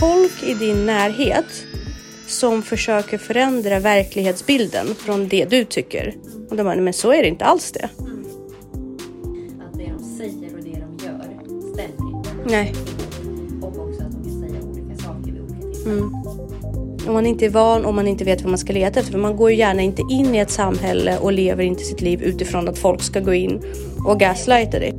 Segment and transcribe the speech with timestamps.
[0.00, 1.66] folk i din närhet
[2.26, 6.16] som försöker förändra verklighetsbilden från det du tycker.
[6.50, 7.84] Och de bara, men så är det inte alls det.
[7.84, 7.90] Att
[9.78, 11.24] det de säger och det de gör
[11.72, 12.30] stämmer inte.
[12.44, 12.74] Nej.
[13.62, 16.14] Och också att de kan säga olika saker vid olika tillfällen.
[17.08, 19.12] Om man inte är van och man inte vet vad man ska leta efter.
[19.12, 22.22] För man går ju gärna inte in i ett samhälle och lever inte sitt liv
[22.22, 23.60] utifrån att folk ska gå in
[24.06, 24.94] och gaslighta dig.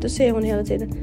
[0.00, 0.94] Då säger hon hela tiden.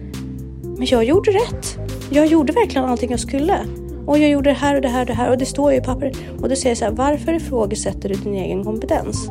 [0.77, 1.84] Men jag gjorde rätt.
[2.09, 3.59] Jag gjorde verkligen allting jag skulle.
[4.05, 5.77] Och jag gjorde det här och det här och det här och det står ju
[5.77, 6.17] i pappret.
[6.41, 9.29] Och då säger jag så här, varför ifrågasätter du din egen kompetens?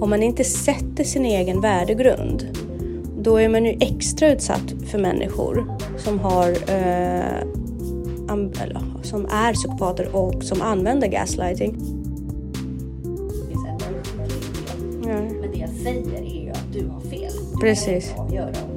[0.00, 2.58] Om man inte sätter sin egen värdegrund,
[3.18, 7.42] då är man ju extra utsatt för människor som har eh,
[8.62, 11.76] eller, som är psykopater och som använder gaslighting.
[15.04, 17.32] Men det jag säger är ju att du har fel.
[17.54, 17.86] Du Precis.
[17.86, 18.75] kan inte avgöra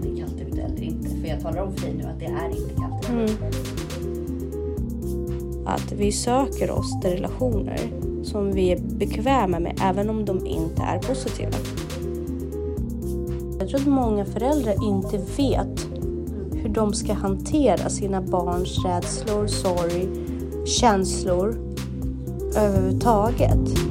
[1.43, 3.09] jag talar om för dig nu att det är inte kallt.
[3.09, 3.29] Mm.
[5.65, 7.79] Att vi söker oss till relationer
[8.23, 11.57] som vi är bekväma med även om de inte är positiva.
[13.59, 15.87] Jag tror att många föräldrar inte vet
[16.53, 20.07] hur de ska hantera sina barns rädslor, sorg,
[20.65, 21.57] känslor
[22.55, 23.88] överhuvudtaget.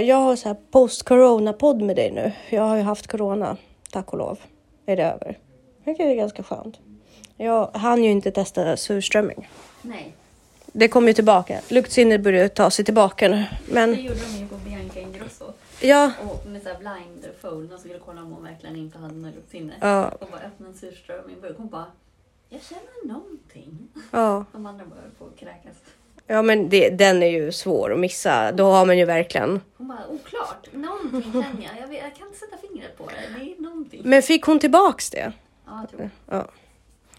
[0.00, 2.32] Jag har så här post-corona-podd med dig nu.
[2.50, 3.56] Jag har ju haft corona,
[3.90, 4.38] tack och lov.
[4.86, 5.38] Är det över.
[5.84, 6.78] Det är ganska skönt.
[7.36, 9.48] Jag hann ju inte testa surströmming.
[9.82, 10.12] Nej,
[10.66, 11.60] Det kommer ju tillbaka.
[11.68, 13.36] Luktsinnet börjar ta sig tillbaka nu.
[13.36, 15.44] det Men gjorde de ju på Bianca Ingrosso.
[15.80, 19.74] ja, Och med såhär blindfold, de skulle kolla om hon verkligen inte hade något luktsinne.
[19.80, 20.08] Ja.
[20.08, 21.36] Och bara öppnade en surströmming.
[21.56, 21.86] Hon bara,
[22.48, 23.88] jag känner någonting.
[24.10, 24.44] ja.
[24.52, 25.76] De andra höll på att kräkas.
[26.30, 28.52] Ja men det, den är ju svår att missa.
[28.52, 29.60] Då har man ju verkligen.
[29.76, 30.68] Hon bara, oklart.
[30.72, 31.82] Någonting känner jag.
[31.82, 33.44] Jag, vet, jag kan inte sätta fingret på det.
[33.44, 34.00] Det är någonting.
[34.04, 35.32] Men fick hon tillbaks det?
[35.66, 36.10] Ja, jag tror det.
[36.36, 36.46] Ja.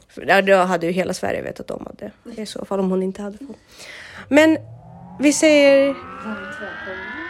[0.08, 3.04] För då hade ju hela Sverige vetat om att det i så fall om hon
[3.04, 3.58] inte hade fått.
[4.30, 4.58] Men
[5.20, 5.96] vi säger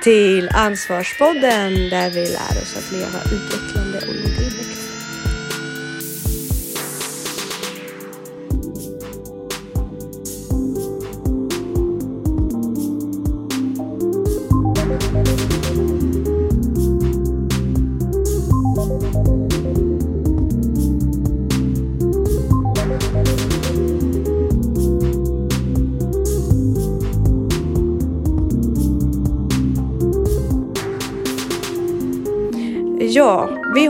[0.03, 4.30] till Ansvarspodden där vi lär oss att leva utvecklande och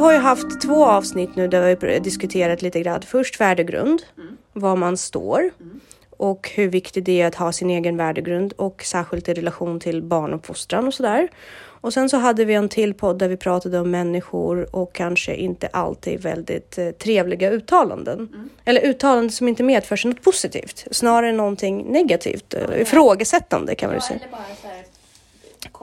[0.01, 3.01] har ju haft två avsnitt nu där vi diskuterat lite grann.
[3.01, 4.01] Först värdegrund,
[4.53, 5.51] var man står
[6.17, 10.01] och hur viktigt det är att ha sin egen värdegrund och särskilt i relation till
[10.03, 11.29] barnuppfostran och sådär.
[11.81, 15.35] Och sen så hade vi en till podd där vi pratade om människor och kanske
[15.35, 18.49] inte alltid väldigt eh, trevliga uttalanden.
[18.65, 23.97] Eller uttalanden som inte medför sig något positivt, snarare någonting negativt, eller ifrågasättande kan man
[23.97, 24.19] ju säga.
[24.19, 24.90] eller bara så här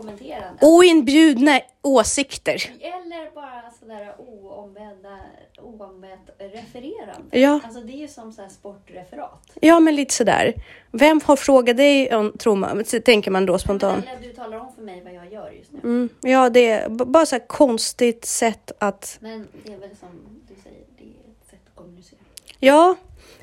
[0.02, 0.58] kommenterande.
[0.66, 2.70] Oinbjudna åsikter.
[2.80, 5.18] Eller bara sådär oombedda,
[5.62, 7.38] oombett refererande.
[7.38, 7.60] Ja.
[7.64, 9.50] Alltså det är ju som så sportreferat.
[9.60, 10.54] Ja, men lite sådär.
[10.92, 14.04] Vem har frågat dig, om- tror man, så tänker man då spontant.
[14.06, 15.78] Eller du talar om för mig vad jag gör just nu.
[15.84, 19.18] Mm, ja, det är bara så konstigt sätt att...
[19.20, 20.08] Men det är väl som
[20.48, 22.18] du säger, det är ett sätt att kommunicera.
[22.58, 22.96] Ja,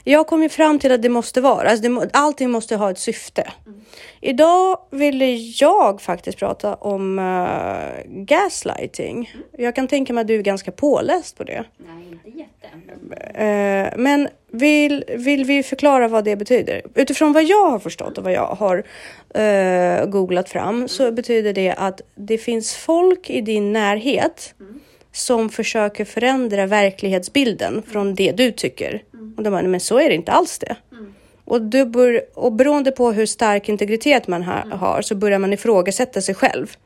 [0.07, 2.99] jag kom ju fram till att det måste vara, alltså det, allting måste ha ett
[2.99, 3.51] syfte.
[4.21, 9.35] Idag ville jag faktiskt prata om eh, gaslighting.
[9.57, 11.65] Jag kan tänka mig att du är ganska påläst på det.
[11.77, 12.67] Nej, inte jätte.
[12.87, 13.05] Men
[13.35, 16.81] Eh, men vill, vill vi förklara vad det betyder?
[16.95, 18.83] Utifrån vad jag har förstått och vad jag har
[19.41, 24.53] eh, googlat fram så betyder det att det finns folk i din närhet
[25.11, 29.03] som försöker förändra verklighetsbilden från det du tycker.
[29.37, 30.75] Och de bara, men så är det inte alls det.
[31.45, 35.53] Och, du bör, och beroende på hur stark integritet man ha, har så börjar man
[35.53, 36.77] ifrågasätta sig själv.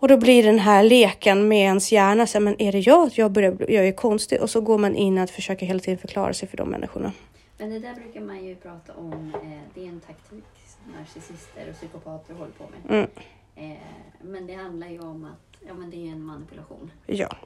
[0.00, 3.10] Och då blir den här leken med ens hjärna, så här, men är det jag?
[3.14, 4.42] Jag, börjar, jag är konstig.
[4.42, 7.12] Och så går man in att försöka hela tiden förklara sig för de människorna.
[7.58, 9.32] Men det där brukar man ju prata om.
[9.34, 12.98] Eh, det är en taktik som narcissister och psykopater håller på med.
[12.98, 13.10] Mm.
[13.56, 13.78] Eh,
[14.22, 16.90] men det handlar ju om att ja, men det är en manipulation.
[17.06, 17.36] Ja.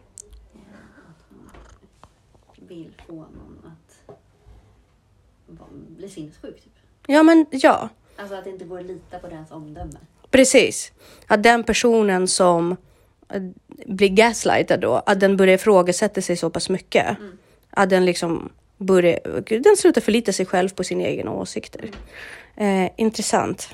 [2.69, 4.15] Vill få någon att
[5.97, 6.63] bli sinnessjuk.
[6.63, 6.73] Typ.
[7.07, 9.99] ja, men ja, Alltså att det inte går att lita på deras omdöme.
[10.31, 10.93] precis.
[11.27, 12.77] Att den personen som
[13.29, 13.43] eh,
[13.87, 17.17] blir gaslightad då, att den börjar ifrågasätta sig så pass mycket.
[17.71, 18.49] Att den liksom
[18.79, 19.19] börjar,
[19.63, 21.91] den slutar förlita sig själv på sina egna åsikter.
[22.57, 23.69] Eh, intressant.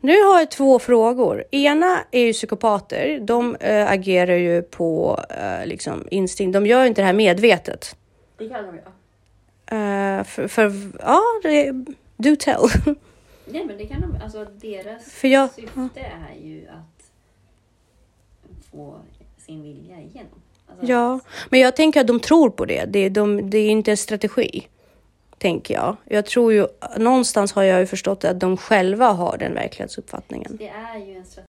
[0.00, 1.44] Nu har jag två frågor.
[1.50, 3.18] Ena är ju psykopater.
[3.22, 6.52] De äh, agerar ju på äh, liksom instinkt.
[6.54, 7.96] De gör inte det här medvetet.
[8.36, 8.92] Det kan de göra.
[10.18, 11.72] Äh, för, för, ja, det,
[12.16, 12.60] do tell.
[13.46, 17.10] Nej men det kan de, alltså deras För jag- syfte är ju att
[18.70, 18.96] få
[19.38, 20.40] sin vilja igenom.
[20.68, 21.20] Alltså, Ja,
[21.50, 22.84] men jag tänker att de tror på det.
[22.84, 24.68] Det, är- de, det är inte en strategi,
[25.38, 25.96] tänker jag.
[26.04, 26.66] Jag tror ju,
[26.98, 30.56] någonstans har jag ju förstått att de själva har den verklighetsuppfattningen.
[30.56, 31.48] Det är ju en strategi.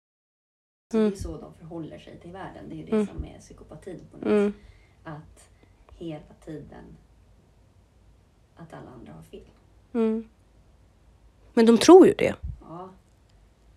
[0.94, 1.10] Mm.
[1.10, 2.64] Det är så de förhåller sig till världen.
[2.68, 3.06] Det är ju det Mm.
[3.06, 4.52] som är psykopatin på något Mm.
[5.04, 5.48] Att
[6.04, 6.96] hela tiden
[8.56, 9.40] att alla andra har fel.
[9.94, 10.28] Mm.
[11.54, 12.34] Men de tror ju det.
[12.60, 12.88] Ja.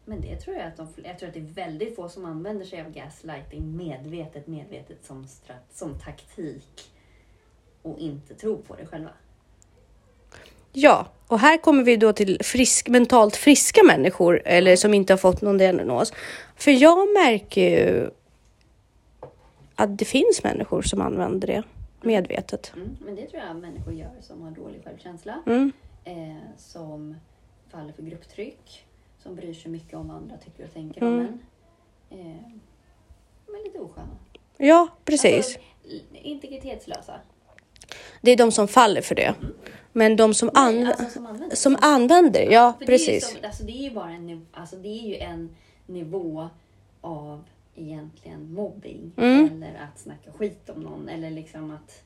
[0.05, 2.65] Men det tror jag att de, jag tror att det är väldigt få som använder
[2.65, 6.91] sig av gaslighting medvetet, medvetet som, strat, som taktik
[7.81, 9.09] och inte tror på det själva.
[10.73, 15.17] Ja, och här kommer vi då till frisk, mentalt friska människor eller som inte har
[15.17, 16.13] fått någon diagnos.
[16.55, 18.09] För jag märker ju
[19.75, 21.63] att det finns människor som använder det
[22.05, 22.71] medvetet.
[22.75, 22.97] Mm.
[23.05, 25.71] Men det tror jag människor gör som har dålig självkänsla, Mm.
[26.03, 27.15] eh, som
[27.69, 28.85] faller för grupptryck,
[29.23, 31.39] som bryr sig mycket om vad andra tycker och tänker om Mm.
[32.09, 32.19] en.
[32.19, 32.41] Eh,
[33.47, 34.07] men lite osköna.
[34.57, 35.35] Ja, precis.
[35.45, 35.59] Alltså,
[36.11, 37.13] integritetslösa.
[38.21, 39.35] Det är de som faller för det.
[39.93, 43.05] Men de som, Nej, anv- alltså som använder som använder, ja För Det är, ju
[43.05, 43.29] precis.
[43.31, 45.55] som, alltså det är ju bara en, alltså det är ju en
[45.85, 46.49] nivå
[47.01, 47.43] av
[47.75, 49.45] egentligen mobbing Mm.
[49.63, 52.01] eller att snacka skit om någon eller liksom att,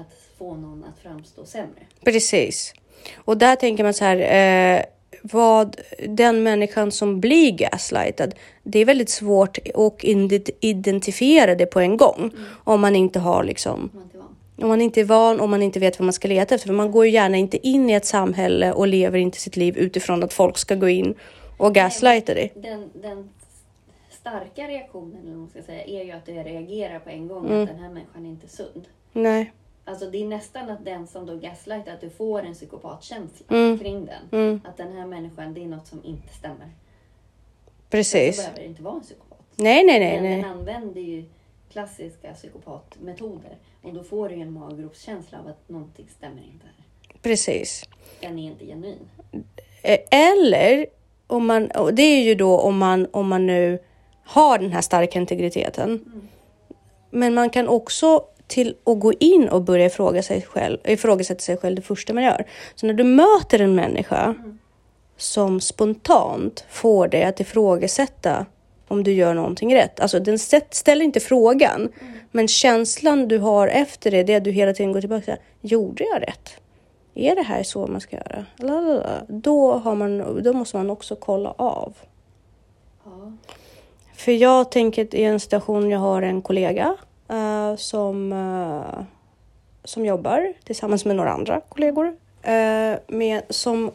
[0.00, 1.82] att få någon att framstå sämre.
[2.04, 2.74] Precis.
[3.16, 4.82] Och där tänker man så här, eh,
[5.22, 5.76] vad
[6.08, 11.96] den människan som blir gaslightad, det är väldigt svårt att ide- identifiera det på en
[11.96, 12.30] gång
[12.64, 14.60] om man inte har liksom Om man inte är van.
[14.62, 16.68] om man inte är van, om man inte vet vad man ska leta efter.
[16.68, 19.76] För man går ju gärna inte in i ett samhälle och lever inte sitt liv
[19.78, 21.14] utifrån att folk ska gå in
[21.56, 22.52] och gaslighta dig.
[22.56, 23.28] Den, den
[24.28, 27.62] starka reaktionen eller man ska säga, är ju att du reagerar på en gång Mm.
[27.62, 28.88] att den här människan är inte sund.
[29.12, 29.52] Nej.
[29.84, 33.78] Alltså det är nästan att den som då gaslightar, att du får en psykopatkänsla Mm.
[33.78, 34.40] kring den.
[34.40, 36.66] Mm, Att den här människan, det är något som inte stämmer.
[37.66, 38.36] Så precis.
[38.36, 39.38] behöver det inte vara en psykopat.
[39.56, 40.50] Nej, nej, nej, Men den nej.
[40.50, 41.24] använder ju
[41.72, 43.56] klassiska psykopatmetoder.
[43.82, 46.84] Och då får du en maggropskänsla av att någonting stämmer inte här.
[47.22, 47.84] Precis.
[48.20, 48.98] Den är inte genuin.
[49.82, 50.86] Eh, Eller
[51.26, 53.78] om man, det är ju då om man, om man nu
[54.28, 56.00] har den här starka integriteten.
[57.10, 61.56] Men man kan också till att gå in och börja ifrågasätta sig själv, ifrågasätta sig
[61.56, 62.46] själv det första man gör.
[62.74, 64.34] Så när du möter en människa
[65.16, 68.46] som spontant får dig att ifrågasätta
[68.88, 70.00] om du gör någonting rätt.
[70.00, 70.38] Alltså den
[70.70, 71.88] ställer inte frågan,
[72.30, 75.18] men känslan du har efter det, det är att du hela tiden går tillbaka.
[75.18, 76.50] och säger, Gjorde jag rätt?
[77.14, 78.46] Är det här så man ska göra?
[79.28, 81.94] Då, har man, då måste man också kolla av.
[83.04, 83.32] Ja.
[84.18, 86.96] För jag tänker i en situation, jag har en kollega
[87.28, 89.04] eh, som, eh,
[89.84, 92.06] som jobbar tillsammans med några andra kollegor.
[92.42, 93.90] eh, med, som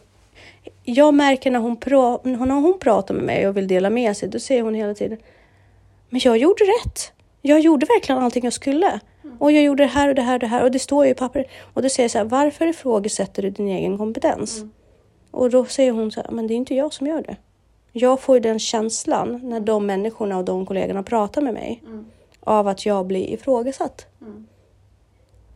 [0.82, 4.28] jag märker när hon, pra, när hon pratar med mig och vill dela med sig,
[4.28, 5.18] då säger hon hela tiden
[6.08, 7.12] Men jag gjorde rätt.
[7.42, 9.00] Jag gjorde verkligen allting jag skulle.
[9.38, 11.10] Och jag gjorde det här och det här och det här och det står ju
[11.10, 11.44] i papper.
[11.74, 14.58] Och då säger jag så här, varför ifrågasätter du din egen kompetens?
[14.58, 14.70] Mm.
[15.30, 17.36] Och då säger hon så här, men det är inte jag som gör det.
[17.96, 22.06] Jag får ju den känslan när de människorna och de kollegorna pratar med mig Mm.
[22.40, 24.06] av att jag blir ifrågasatt.
[24.20, 24.46] Mm.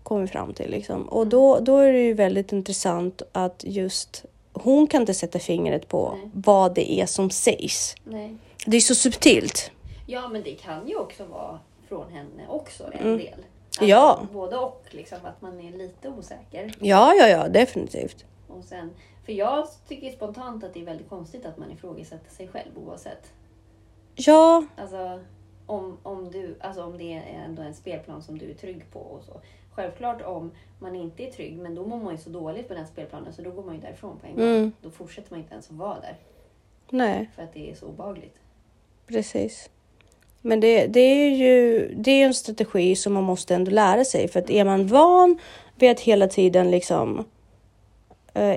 [0.02, 1.08] Kommer fram till liksom.
[1.08, 5.88] Och då, då är det ju väldigt intressant att just hon kan inte sätta fingret
[5.88, 6.30] på Nej.
[6.34, 7.94] vad det är som sägs.
[8.04, 8.36] Nej.
[8.66, 9.70] Det är så subtilt.
[10.06, 13.18] Ja, men det kan ju också vara från henne också en Mm.
[13.18, 13.34] del.
[13.34, 14.20] Alltså, Ja.
[14.32, 16.74] Både och, liksom att man är lite osäker.
[16.80, 18.24] Ja, ja, ja, definitivt.
[18.48, 18.90] Och sen,
[19.28, 23.32] för jag tycker spontant att det är väldigt konstigt att man ifrågasätter sig själv oavsett.
[24.14, 25.20] Ja, Alltså
[25.66, 29.00] om, om, du, alltså om det är ändå en spelplan som du är trygg på
[29.00, 29.40] och så.
[29.74, 32.86] Självklart om man inte är trygg, men då mår man ju så dåligt på den
[32.86, 34.44] spelplanen så då går man ju därifrån på en gång.
[34.44, 34.72] Mm.
[34.82, 36.16] Då fortsätter man inte ens att vara där
[36.90, 38.36] nej, för att det är så obehagligt.
[39.06, 39.70] precis.
[40.42, 44.28] Men det, det är ju det är en strategi som man måste ändå lära sig.
[44.28, 45.38] För att är man van
[45.76, 47.24] vid att hela tiden liksom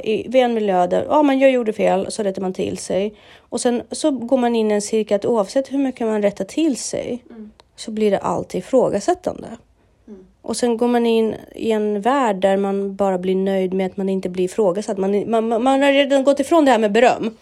[0.04, 3.14] i, vid en miljö där ja, men jag gjorde fel, så rättar man till sig.
[3.38, 6.46] Och sen så går man in i en cirkel att oavsett hur mycket man rättar
[6.46, 7.52] till sig Mm.
[7.76, 9.48] så blir det alltid ifrågasättande.
[10.08, 10.26] Mm.
[10.42, 13.98] Och sen går man in i en värld där man bara blir nöjd med att
[13.98, 14.98] man inte blir ifrågasatt.
[14.98, 17.36] Man, man, man har redan gått ifrån det här med beröm.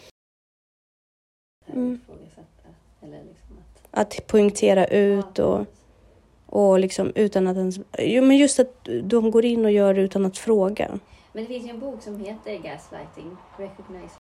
[1.74, 2.00] Mm.
[2.24, 2.44] Liksom
[3.92, 4.16] att...
[4.18, 5.66] Att poängtera ut och,
[6.46, 7.80] och liksom utan att ens...
[8.00, 11.00] Jo, men just att de går in och gör det utan att fråga.
[11.34, 14.16] Men det finns ju en bok som heter Gaslighting, Recognize.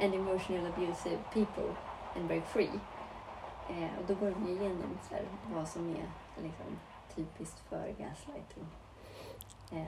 [0.00, 1.74] and emotional abusive people
[2.16, 2.70] and break free.
[3.70, 5.24] Eh, och då går de igenom så här,
[5.54, 6.10] vad som är
[6.42, 6.78] liksom,
[7.16, 8.66] typiskt för gaslighting.
[9.72, 9.86] Eh,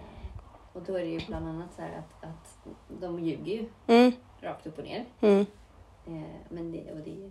[0.73, 2.59] och då är det ju bland annat så här att, att
[3.01, 5.05] de ljuger ju Mm, rakt upp och ner.
[5.21, 5.47] mm,
[6.07, 7.31] Eh, men det, och, det,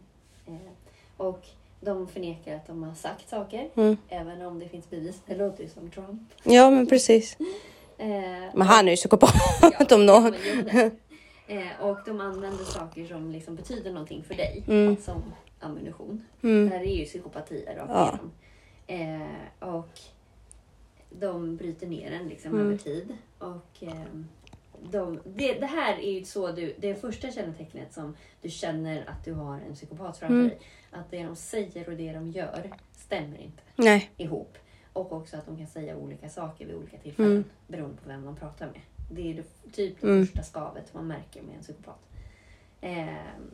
[0.51, 0.71] eh,
[1.17, 1.45] och
[1.81, 3.97] de förnekar att de har sagt saker, mm.
[4.09, 5.21] även om det finns bevis.
[5.25, 6.21] Det låter ju som Trump.
[6.43, 7.37] Ja, men precis.
[8.01, 10.33] Eh, Men han är ju psykopat Ja, om någon.
[11.47, 14.97] Eh, och de använder saker som liksom betyder någonting för dig, Mm.
[14.97, 15.23] som
[15.59, 16.25] ammunition.
[16.43, 16.69] Mm.
[16.69, 18.19] Det här är ju psykopati rakt Ja.
[18.87, 19.21] igenom.
[19.61, 19.99] Eh, och
[21.09, 22.65] de bryter ner den liksom Mm.
[22.67, 23.17] över tid.
[23.37, 24.27] Och, ehm,
[24.91, 29.25] de, det, det här är ju så du, det första kännetecknet som du känner att
[29.25, 30.47] du har en psykopat framför Mm.
[30.49, 30.59] dig.
[30.91, 34.09] Att det de säger och det de gör stämmer inte Nej.
[34.17, 34.57] ihop.
[34.93, 37.43] Och också att de kan säga olika saker vid olika tillfällen Mm.
[37.67, 38.81] beroende på vem de pratar med.
[39.11, 40.25] Det är det, typ det Mm.
[40.25, 41.99] första skavet man märker med en psykopat.
[42.81, 43.51] Ehm,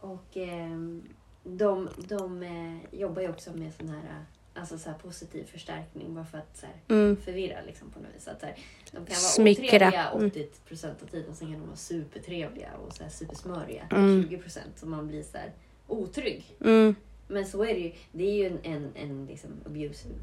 [0.00, 1.02] och ehm,
[1.44, 6.24] de, de eh, jobbar ju också med sån här, eh, alltså så positiv förstärkning bara
[6.24, 7.16] för att så här, Mm.
[7.16, 8.28] förvirra liksom, på något vis.
[8.28, 8.54] Att, så här,
[8.90, 9.64] de kan vara Smickra.
[9.66, 10.26] otrevliga Mm.
[10.26, 14.22] 80 procent av tiden, sen kan de vara supertrevliga och så här, supersmöriga Mm.
[14.22, 14.78] 20 procent.
[14.78, 15.52] Så man blir så här
[15.86, 16.56] otrygg.
[16.60, 16.94] Mm.
[17.28, 17.92] Men så är det ju.
[18.12, 20.14] Det är ju en, en, en liksom abusive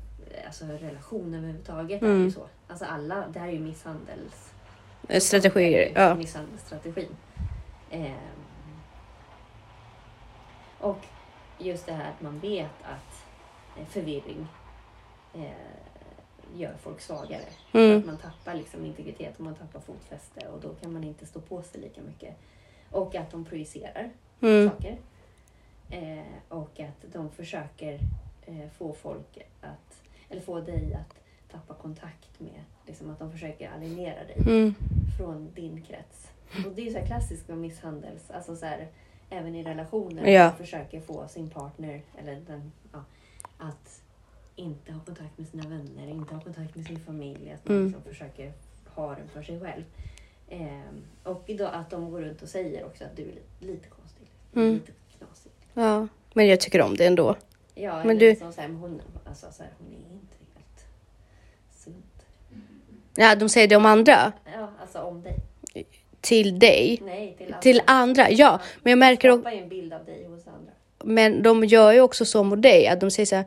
[0.46, 2.02] alltså relation överhuvudtaget.
[2.02, 2.24] Är Mm.
[2.24, 2.48] ju så.
[2.68, 4.54] Alltså alla, det här är ju misshandels...
[5.08, 5.92] Eh, Strategier.
[5.96, 6.16] Ja.
[6.16, 7.16] Misshandelsstrategin.
[7.92, 8.16] Ehm.
[10.80, 11.06] och
[11.58, 13.26] just det här att man vet att
[13.80, 14.48] eh, förvirring
[15.36, 15.52] eh,
[16.56, 17.42] gör folk svagare.
[17.74, 18.00] Mm.
[18.00, 21.42] Att man tappar liksom integritet och man tappar fotfäste och då kan man inte stå
[21.42, 22.36] på sig lika mycket.
[22.92, 24.10] Och att de projicerar
[24.42, 24.70] Mm.
[24.70, 24.98] saker.
[25.90, 28.00] Eh, och att de försöker
[28.46, 31.16] eh, få folk att, eller få dig att
[31.52, 34.74] tappa kontakt med, liksom att de försöker alienera dig Mm.
[35.18, 36.28] från din krets.
[36.66, 38.88] Och det är ju så klassiskt med misshandels, alltså så här,
[39.30, 40.52] även i relationer, Ja.
[40.58, 43.04] försöker få sin partner, eller den, ja,
[43.58, 44.02] att
[44.56, 47.88] inte ha kontakt med sina vänner, inte ha kontakt med sin familj, att man Mm.
[47.88, 48.54] liksom försöker
[48.86, 49.84] ha den för sig själv.
[50.50, 53.88] Ehm, och då att de går runt och säger också att du är lite, lite
[53.90, 54.74] konstig, Mm.
[54.74, 55.52] lite knasig.
[55.74, 56.08] Ja.
[56.34, 57.36] Men jag tycker om det ändå.
[57.80, 60.86] Ja, Men du- liksom så här, men hon, alltså så här, hon är inte helt
[61.84, 62.26] sunt.
[63.16, 64.32] Ja, de säger det om andra.
[64.56, 65.36] Ja, alltså om dig.
[66.22, 67.00] Till dig.
[67.06, 67.60] Nej, till andra.
[67.62, 68.60] Till andra, ja.
[68.84, 70.72] Men jag märker också, en bild av dig hos andra.
[71.04, 73.46] men de gör ju också så mot dig, att de säger så här.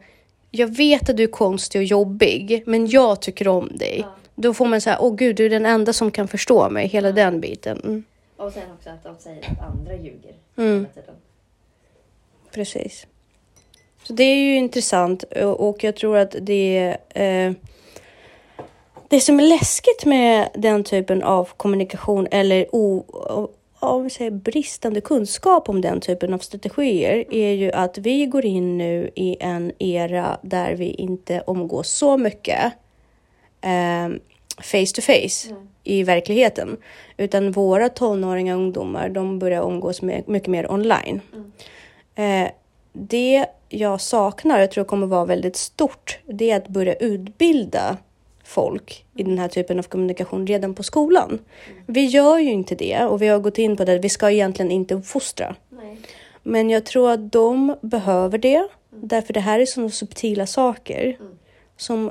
[0.50, 3.98] Jag vet att du är konstig och jobbig, men jag tycker om dig.
[4.00, 4.12] Ja.
[4.34, 7.08] Då får man säga, åh gud, du är den enda som kan förstå mig, hela
[7.08, 7.14] Ja.
[7.14, 7.80] den biten.
[7.84, 8.04] Mm.
[8.36, 10.86] Och sen också att de säger att andra ljuger Mm.
[12.52, 13.06] Precis.
[14.02, 15.24] Så det är ju intressant
[15.56, 17.52] och jag tror att det eh,
[19.08, 23.04] det som är läskigt med den typen av kommunikation eller o,
[23.80, 28.78] vad säger, bristande kunskap om den typen av strategier är ju att vi går in
[28.78, 32.72] nu i en era där vi inte omgås så mycket
[33.60, 34.08] eh,
[34.62, 35.68] face to face Mm.
[35.84, 36.76] i verkligheten.
[37.16, 41.20] Utan våra tonåringar och ungdomar, de börjar umgås med, mycket mer online.
[41.32, 41.52] Mm.
[42.14, 42.52] Eh,
[42.92, 47.96] det jag saknar, jag tror kommer vara väldigt stort, det är att börja utbilda
[48.44, 51.38] folk i den här typen av kommunikation redan på skolan.
[51.86, 54.70] Vi gör ju inte det och vi har gått in på det, vi ska egentligen
[54.70, 55.56] inte uppfostra.
[55.68, 55.98] Nej.
[56.42, 61.38] Men jag tror att de behöver det, därför det här är sådana subtila saker Mm.
[61.76, 62.10] som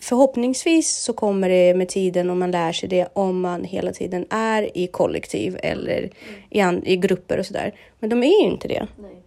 [0.00, 4.26] förhoppningsvis så kommer det med tiden om man lär sig det om man hela tiden
[4.30, 6.10] är i kollektiv eller
[6.50, 7.74] i, i grupper och sådär.
[7.98, 8.86] Men de är ju inte det.
[8.98, 9.23] Nej.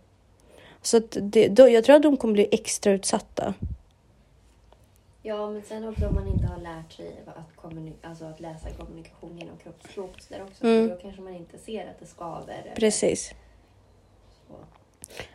[0.87, 3.53] Så att det, då, jag tror att de kommer bli extra utsatta.
[5.21, 9.37] Ja, men sen också om man inte har lärt sig att, alltså att läsa kommunikation
[9.37, 10.63] genom kroppsspråk där också.
[10.63, 10.89] Mm.
[10.89, 12.73] Då kanske man inte ser att det skaver.
[12.75, 13.31] Precis.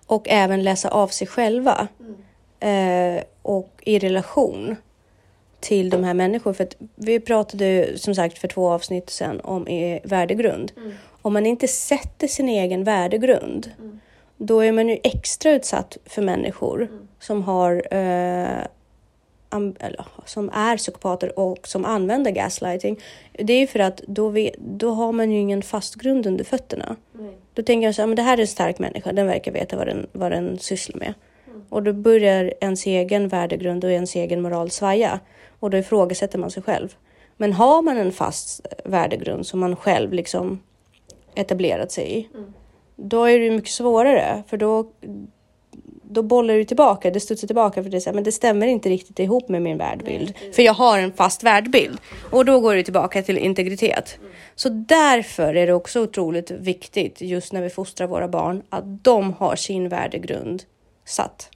[0.06, 1.88] Och även läsa av sig själva
[2.61, 3.16] Mm.
[3.18, 4.76] eh, och i relation
[5.61, 6.54] till de här människorna.
[6.54, 10.73] För att vi pratade som sagt för två avsnitt sedan om eh, värdegrund.
[10.76, 10.92] Mm.
[11.23, 14.00] Om man inte sätter sin egen värdegrund, Mm.
[14.46, 17.08] Då är man ju extra utsatt för människor Mm.
[17.20, 18.66] som har eh,
[19.80, 23.00] eller, som är psykopater och som använder gaslighting.
[23.32, 26.44] Det är ju för att då, vi, då har man ju ingen fast grund under
[26.44, 26.96] fötterna.
[27.12, 27.37] Nej.
[27.54, 29.76] Då tänker jag så här, men det här är en stark människa, den verkar veta
[29.76, 31.14] vad den, vad den sysslar med.
[31.46, 31.62] Mm.
[31.68, 35.20] Och då börjar ens egen värdegrund och ens egen moral svaja.
[35.61, 36.94] Och då ifrågasätter man sig själv.
[37.37, 40.61] Men har man en fast värdegrund som man själv liksom
[41.34, 42.52] etablerat sig i, Mm.
[43.02, 44.42] Då är det mycket svårare.
[44.47, 44.92] För då,
[46.02, 49.18] då bollar du tillbaka, det studsar tillbaka för det här, men det stämmer inte riktigt
[49.18, 50.35] ihop med min världbild.
[50.52, 54.18] För jag har en fast världbild och då går det tillbaka till integritet.
[54.54, 59.32] Så därför är det också otroligt viktigt just när vi fostrar våra barn att de
[59.32, 60.64] har sin värdegrund
[61.04, 61.50] satt.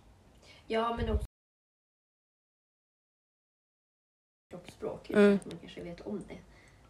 [0.67, 1.27] Ja, men också
[4.51, 5.11] kroppsspråk.
[5.11, 5.35] Mm.
[5.35, 6.39] Att man kanske vet om det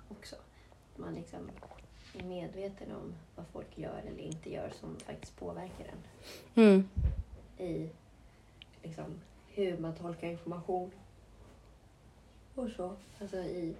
[0.08, 0.36] också.
[0.96, 1.50] Man liksom
[2.18, 5.98] är medveten om vad folk gör eller inte gör som faktiskt påverkar en
[6.62, 6.88] Mm.
[7.58, 7.88] i
[8.82, 9.04] liksom,
[9.48, 10.90] hur man tolkar information.
[12.54, 12.96] Och så.
[13.20, 13.74] Alltså i...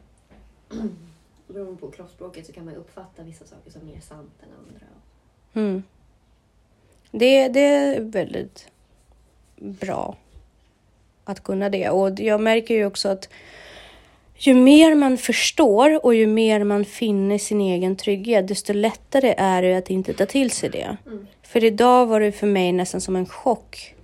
[1.49, 4.87] Beroende på kroppsspråket så kan man uppfatta vissa saker som mer sant än andra.
[5.53, 5.83] Mm.
[7.11, 8.69] Det, det är väldigt
[9.57, 10.17] bra
[11.25, 11.91] att kunna det.
[11.91, 13.29] Och jag märker ju också att
[14.39, 19.63] ju mer man förstår och ju mer man finner sin egen trygghet, desto lättare är
[19.63, 20.97] det att inte ta till sig det.
[21.07, 21.27] Mm.
[21.43, 23.95] För idag var det för mig nästan som en chock.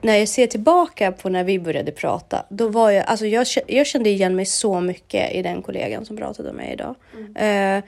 [0.00, 3.86] När jag ser tillbaka på när vi började prata, då var jag, alltså jag, jag
[3.86, 6.94] kände igen mig så mycket i den kollegan som pratade med mig idag.
[7.36, 7.82] Eh,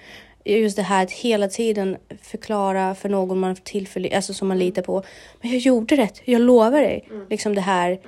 [0.44, 4.82] just det här att hela tiden förklara för någon man tillfälligt, alltså som man litar
[4.82, 5.02] på.
[5.40, 7.08] Men jag gjorde rätt, jag lovar dig.
[7.30, 7.98] Liksom det här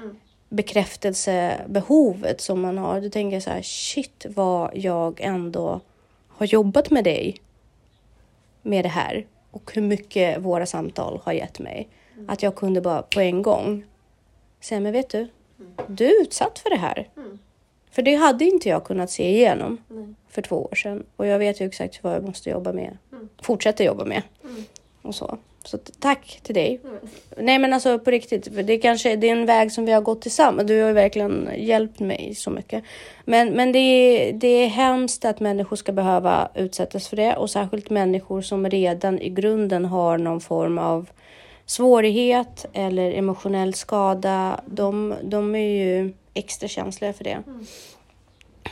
[0.48, 3.00] bekräftelsebehovet som man har.
[3.00, 5.80] Då tänker så här, shit vad jag ändå
[6.28, 7.36] har jobbat med dig
[8.62, 11.88] med det här och hur mycket våra samtal har gett mig.
[12.28, 13.84] Att jag kunde bara på en gång
[14.60, 15.28] säga, men vet du,
[15.86, 17.08] du är utsatt för det här.
[17.16, 17.38] Mm.
[17.90, 19.78] För det hade inte jag kunnat se igenom
[20.28, 21.04] för två år sedan.
[21.16, 22.98] Och jag vet ju exakt vad jag måste jobba med.
[23.12, 23.28] Mm.
[23.42, 24.22] Fortsätta jobba med.
[24.44, 24.64] Mm.
[25.02, 25.38] Och så.
[25.66, 26.80] Så tack till dig.
[26.84, 26.96] Mm.
[27.36, 30.00] Nej men alltså på riktigt, för det kanske det är en väg som vi har
[30.00, 30.68] gått tillsammans.
[30.68, 32.84] Du har verkligen hjälpt mig så mycket.
[33.24, 37.50] Men, men det, är, det är hemskt att människor ska behöva utsättas för det och
[37.50, 41.10] särskilt människor som redan i grunden har någon form av
[41.66, 44.60] svårighet eller emotionell skada.
[44.66, 47.42] De, de är ju extra känsliga för det.
[47.46, 47.66] Mm.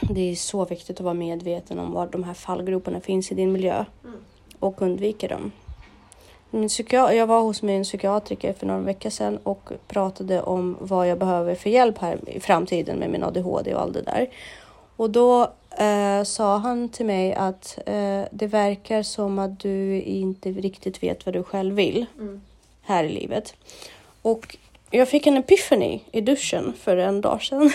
[0.00, 3.52] Det är så viktigt att vara medveten om var de här fallgroparna finns i din
[3.52, 4.16] miljö Mm.
[4.58, 5.52] och undvika dem.
[6.54, 11.18] Min jag var hos min psykiatriker för några veckor sedan och pratade om vad jag
[11.18, 14.28] behöver för hjälp här i framtiden med min ADHD och allt det där.
[14.96, 15.42] Och då
[15.78, 21.26] eh, sa han till mig att eh, det verkar som att du inte riktigt vet
[21.26, 22.40] vad du själv vill Mm.
[22.82, 23.54] här i livet.
[24.22, 24.56] Och
[24.90, 27.70] jag fick en epiphany i duschen för en dag sedan.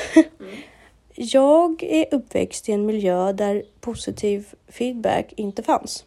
[1.15, 6.05] Jag är uppväxt i en miljö där positiv feedback inte fanns.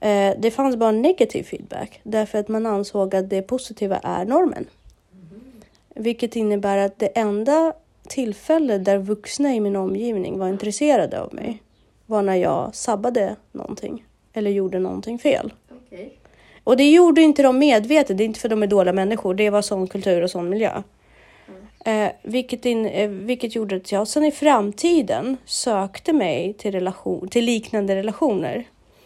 [0.00, 4.66] Eh, Det fanns bara negativ feedback därför att man ansåg att det positiva är normen.
[5.94, 7.72] Vilket innebär att det enda
[8.08, 11.62] tillfälle där vuxna i min omgivning var intresserade av mig
[12.06, 15.52] var när jag sabbade någonting eller gjorde någonting fel.
[15.86, 16.12] Okej.
[16.64, 19.50] Och det gjorde inte de medvetet, det är inte för de är dåliga människor, det
[19.50, 20.82] var sån kultur och sån miljö.
[21.84, 27.28] Eh, vilket, in, eh, vilket gjorde att jag sen i framtiden sökte mig till, relation,
[27.28, 28.64] till liknande relationer.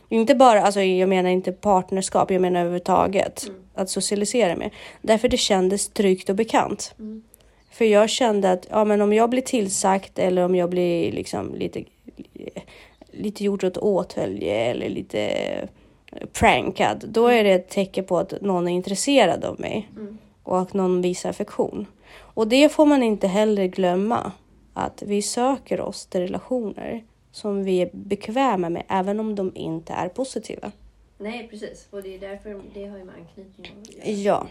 [0.09, 4.71] Inte bara, alltså jag menar inte partnerskap, jag menar överhuvudtaget att socialisera med.
[5.03, 6.95] Därför det kändes tryggt och bekant.
[6.99, 7.23] Mm.
[7.71, 11.55] För jag kände att ja, men om jag blir tillsagt eller om jag blir liksom
[11.55, 11.85] lite,
[13.11, 15.31] lite gjort åt åtfölje eller lite
[16.33, 20.19] prankad, då är det ett tecken på att någon är intresserad av mig Mm.
[20.43, 21.87] och att någon visar affektion.
[22.17, 24.33] Och det får man inte heller glömma,
[24.75, 29.92] att vi söker oss till relationer som vi är bekväma med, även om de inte
[29.92, 30.73] är positiva.
[31.18, 31.87] Nej, precis.
[31.90, 34.20] Och det är därför det har ju med anknytning att göra.
[34.20, 34.47] Ja.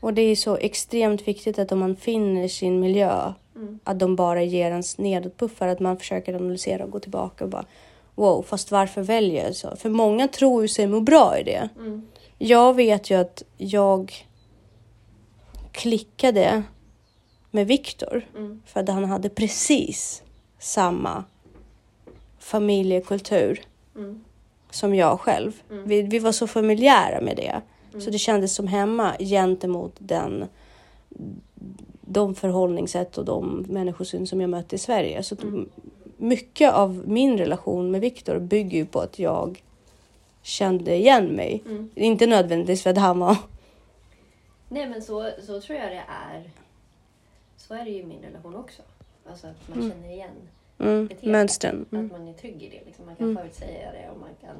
[0.00, 3.78] Och det är så extremt viktigt att om man finner sin miljö, Mm.
[3.84, 7.64] att de bara ger en nedåtpuffar, att man försöker analysera och gå tillbaka och bara
[8.14, 9.76] wow, fast varför väljer jag så?
[9.76, 11.68] För många tror ju sig må bra i det.
[11.78, 12.06] Mm.
[12.38, 14.12] Jag vet ju att jag
[15.72, 16.62] klickade
[17.50, 18.62] med Viktor Mm.
[18.66, 20.22] för att han hade precis
[20.58, 21.24] samma
[22.50, 23.60] familjekultur
[23.96, 24.24] Mm.
[24.70, 25.62] som jag själv.
[25.70, 25.88] Mm.
[25.88, 27.60] Vi, vi var så familjära med det.
[27.90, 28.00] Mm.
[28.00, 30.44] Så det kändes som hemma gentemot den,
[32.00, 35.22] de förhållningssätt och de människosyn som jag mötte i Sverige.
[35.22, 35.68] Så Mm.
[36.16, 39.62] mycket av min relation med Viktor bygger ju på att jag
[40.42, 41.62] kände igen mig.
[41.66, 41.90] Mm.
[41.94, 43.36] Inte nödvändigtvis för att han var...
[44.68, 46.50] Nej, men så, så tror jag det är.
[47.56, 48.82] Så är det ju i min relation också.
[49.30, 49.90] Alltså att man Mm.
[49.90, 50.30] känner igen
[50.80, 51.30] Mm, Beteende.
[51.38, 51.86] mönstren.
[51.92, 52.06] Mm.
[52.06, 52.84] att man är trygg i det.
[52.86, 53.06] Liksom.
[53.06, 53.42] Man kan Mm.
[53.42, 54.56] förutsäga det och man kan...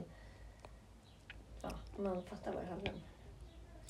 [1.63, 2.99] Ja, man fattar vad det handlar om.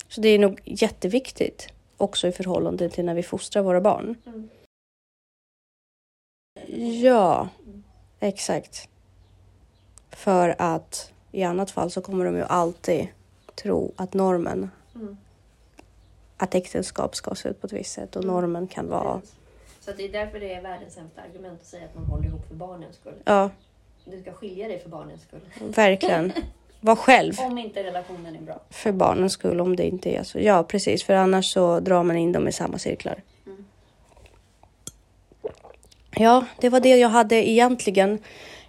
[0.07, 1.67] Så det är nog jätteviktigt
[1.97, 4.15] också i förhållande till när vi fostrar våra barn.
[4.25, 4.49] Mm.
[7.01, 7.49] Ja,
[8.19, 8.89] exakt.
[10.09, 13.07] För att i annat fall så kommer de ju alltid
[13.55, 15.17] tro att normen Mm.
[16.37, 18.35] att äktenskap ska se ut på ett visst sätt och Mm.
[18.35, 19.21] normen kan vara...
[19.85, 22.47] Så det är därför det är världens sämsta argument att säga att man håller ihop
[22.47, 23.13] för barnens skull.
[23.25, 23.49] Ja,
[24.05, 25.39] Du ska skilja dig för barnens skull.
[25.75, 26.31] verkligen.
[26.83, 28.59] Var själv Om inte relationen är bra.
[28.69, 30.39] för barnens skull om det inte är så.
[30.39, 31.03] Ja, precis.
[31.03, 33.21] För annars så drar man in dem i samma cirklar.
[33.45, 33.65] Mm.
[36.15, 38.19] Ja, det var det jag hade egentligen.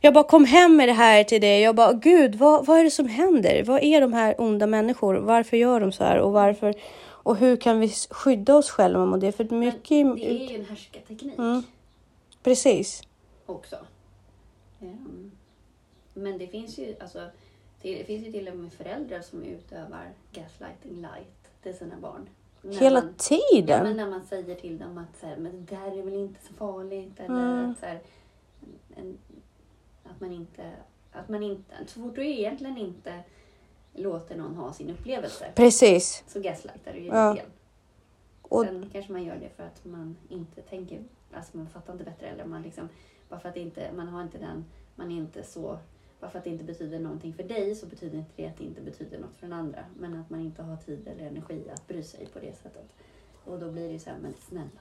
[0.01, 1.61] Jag bara kom hem med det här till dig.
[1.61, 3.62] Jag bara, gud, vad, vad är det som händer?
[3.64, 5.14] Vad är de här onda människor?
[5.14, 6.18] Varför gör de så här?
[6.18, 6.75] Och varför?
[7.22, 9.32] Och hur kan vi skydda oss själva mot det?
[9.32, 10.06] För mycket...
[10.06, 11.62] Men det är ju en härskarteknik Mm.
[12.42, 13.02] Precis.
[13.46, 13.76] också.
[14.80, 15.30] Ehm,
[16.14, 17.18] Men det finns ju alltså,
[17.82, 22.28] det det finns ju till och med föräldrar som utövar gaslighting light till sina barn.
[22.62, 23.78] När Hela man, tiden.
[23.78, 26.14] Ja, men när man säger till dem att så här, men det där är väl
[26.14, 27.20] inte så farligt.
[27.20, 27.70] Eller Mm.
[27.70, 28.00] att, så här,
[28.96, 29.18] en,
[30.04, 30.70] att man inte,
[31.12, 33.20] att man inte, så fort du egentligen inte
[33.94, 36.24] låter någon ha sin upplevelse Precis.
[36.26, 37.31] så gaslightar du ju Ja.
[37.33, 37.52] lite grann.
[38.42, 42.05] Och Sen kanske man gör det för att man inte tänker, alltså man fattar inte
[42.05, 42.88] bättre eller man liksom,
[43.28, 44.64] bara för att det inte, man har inte den,
[44.96, 45.78] man är inte så,
[46.20, 48.64] bara för att det inte betyder någonting för dig så betyder inte det att det
[48.64, 49.85] inte betyder något för den andra.
[49.98, 52.88] Men att man inte har tid eller energi att bry sig på det sättet.
[53.44, 54.81] Och då blir det ju så här, men snälla.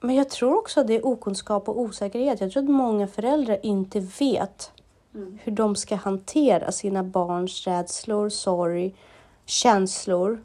[0.00, 2.40] Men jag tror också att det är okunskap och osäkerhet.
[2.40, 4.72] Jag tror att många föräldrar inte vet
[5.14, 5.38] Mm.
[5.42, 8.94] hur de ska hantera sina barns rädslor, sorg,
[9.44, 10.44] känslor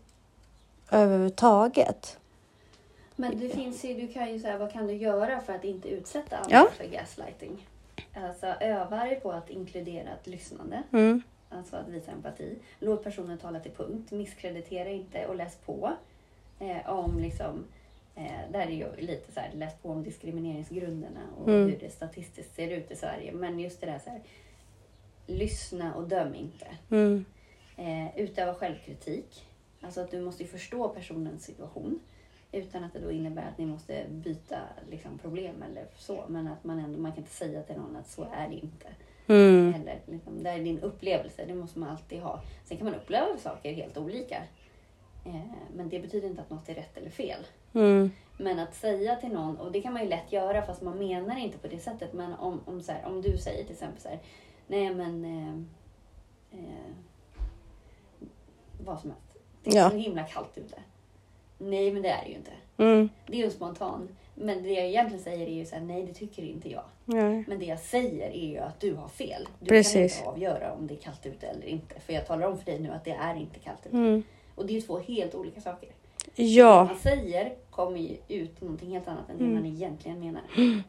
[0.91, 2.19] överhuvudtaget.
[3.15, 5.89] Men det finns ju, du kan ju säga, vad kan du göra för att inte
[5.89, 6.67] utsätta andra Ja.
[6.77, 7.67] för gaslighting?
[8.13, 10.83] Alltså öva dig på att inkludera ett lyssnande.
[10.91, 11.21] Mm.
[11.49, 12.55] Alltså att visa empati.
[12.79, 14.11] Låt personen tala till punkt.
[14.11, 15.91] Misskreditera inte och läs på.
[16.59, 17.63] Eh, om liksom,
[18.15, 21.69] eh, där är ju lite så här, läs på om diskrimineringsgrunderna och Mm.
[21.69, 23.31] hur det statistiskt ser ut i Sverige.
[23.31, 24.21] Men just det där så här,
[25.27, 26.67] lyssna och döm inte.
[26.89, 27.25] Mm.
[27.77, 29.45] Eh, utöva självkritik.
[29.81, 31.99] Alltså att du måste förstå personens situation.
[32.51, 34.59] Utan att det då innebär att ni måste byta
[34.89, 36.23] liksom, problem eller så.
[36.27, 38.87] Men att man ändå, man kan inte säga till någon att så är det inte.
[39.27, 39.73] Mm.
[39.73, 42.41] Eller liksom, det är din upplevelse, det måste man alltid ha.
[42.65, 44.43] Sen kan man uppleva saker helt olika.
[45.25, 45.35] Eh,
[45.75, 47.39] men det betyder inte att något är rätt eller fel.
[47.73, 48.11] Mm.
[48.37, 51.37] Men att säga till någon, och det kan man ju lätt göra fast man menar
[51.37, 52.13] inte på det sättet.
[52.13, 54.19] Men om, om, så här, om du säger till exempel så här,
[54.67, 56.91] nej men eh, eh,
[58.85, 59.37] vad som helst.
[59.63, 59.89] Det är Ja.
[59.89, 60.79] så himla kallt ute.
[61.57, 62.51] Nej men det är det ju inte.
[62.77, 63.09] Mm.
[63.27, 64.07] Det är ju spontan.
[64.35, 66.83] Men det jag egentligen säger är ju så här, nej det tycker inte jag.
[67.05, 67.43] Nej.
[67.47, 69.47] Men det jag säger är ju att du har fel.
[69.59, 69.93] Du Precis.
[69.93, 71.99] kan inte avgöra om det är kallt ute eller inte.
[71.99, 73.97] För jag talar om för dig nu att det är inte kallt ute.
[73.97, 74.23] Mm.
[74.55, 75.89] Och det är ju två helt olika saker.
[76.35, 76.83] Det Ja.
[76.85, 79.55] man säger kommer ju ut någonting helt annat än det Mm.
[79.55, 80.41] man egentligen menar.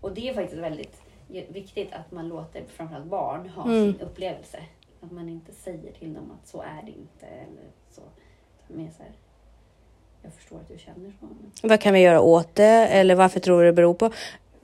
[0.00, 1.01] Och det är faktiskt väldigt
[1.48, 3.92] viktigt att man låter framförallt barn ha Mm.
[3.92, 4.58] sin upplevelse.
[5.00, 7.26] Att man inte säger till dem att så är det inte.
[7.26, 8.02] Eller så.
[8.68, 9.12] Mer så här,
[10.22, 11.26] jag förstår att du känner så.
[11.26, 11.70] Men...
[11.70, 12.64] Vad kan vi göra åt det?
[12.88, 14.10] Eller varför tror du det beror på?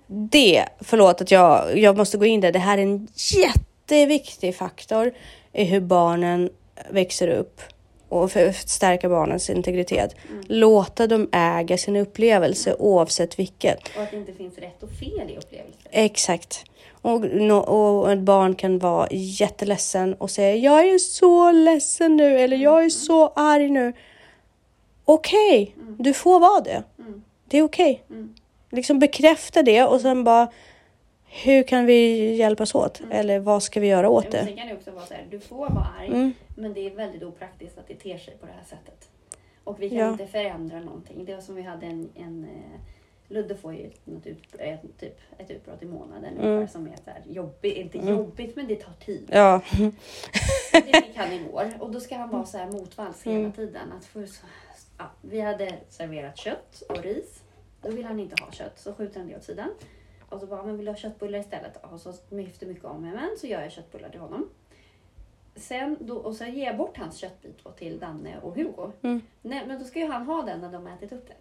[0.07, 2.53] Det, förlåt att jag, jag måste gå in där.
[2.53, 5.13] Det här är en jätteviktig faktor
[5.53, 6.51] i hur barnen
[6.91, 7.61] växer upp
[8.09, 10.15] och för att stärka barnens integritet.
[10.31, 10.43] Mm.
[10.49, 13.79] Låta dem äga sin upplevelse oavsett vilket.
[13.97, 15.89] Och att det inte finns rätt och fel i upplevelser.
[15.91, 16.65] Exakt.
[17.03, 17.25] Och,
[17.69, 22.85] och ett barn kan vara jätteledsen och säga jag är så ledsen nu eller jag
[22.85, 23.93] är så arg nu.
[25.05, 25.97] Okej, Mm.
[25.99, 26.83] du får vara det.
[26.99, 27.23] Mm.
[27.49, 28.03] Det är okej.
[28.11, 28.35] Mm.
[28.71, 30.49] Liksom bekräfta det och sen bara
[31.31, 33.01] hur kan vi hjälpas åt?
[33.01, 33.13] Mm.
[33.13, 34.45] Eller vad ska vi göra åt det?
[34.45, 36.07] Sen kan det också vara så här, du får vara arg.
[36.09, 36.33] Mm.
[36.57, 39.09] Men det är väldigt opraktiskt att det ter sig på det här sättet.
[39.65, 40.11] Och vi kan Ja.
[40.13, 41.25] inte förändra någonting.
[41.25, 42.81] Det var som vi hade en, en eh,
[43.31, 46.47] Ludde får ju något ut, ett, typ, ett utbrott i månaden Mm.
[46.47, 48.11] ungefär som är så här jobbigt, inte Mm.
[48.11, 49.29] jobbigt men det tar tid.
[49.33, 49.61] Ja.
[50.73, 53.53] Det fick han igår och då ska han vara så här motvalls hela Mm.
[53.53, 53.93] tiden.
[53.99, 54.29] Att för,
[54.99, 57.43] ja, vi hade serverat kött och ris.
[57.83, 59.71] Då vill han inte ha kött så skjuter han det åt sidan.
[60.29, 61.79] Och så bara, men vill du ha köttbullar istället?
[61.83, 64.49] då?" Och så efter mycket om men så gör jag köttbullar till honom.
[65.57, 68.93] Sen då, och så ger jag bort hans köttbit då till Danne och Hugo.
[69.03, 69.21] Mm.
[69.43, 71.37] Nej, men då ska ju han ha den när de har ätit upp den.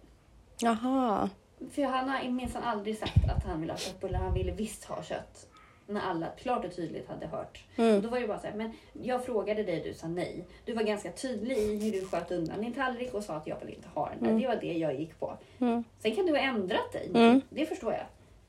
[0.60, 1.30] Jaha.
[1.70, 4.18] För han har minsann aldrig sagt att han vill ha köttbullar.
[4.18, 5.48] Han ville visst ha kött.
[5.86, 7.64] När alla klart och tydligt hade hört.
[7.76, 8.02] Mm.
[8.02, 10.44] då var det bara så här, men jag frågade dig du sa nej.
[10.64, 13.56] Du var ganska tydlig i hur du sköt undan din tallrik och sa att jag
[13.60, 14.28] vill inte ha den.
[14.28, 14.40] Mm.
[14.40, 15.38] Det var det jag gick på.
[15.58, 15.84] Mm.
[15.98, 17.10] Sen kan du ha ändrat dig.
[17.14, 17.40] Mm.
[17.50, 18.06] Det förstår jag.